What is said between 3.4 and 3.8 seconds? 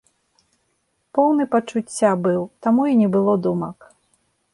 думак.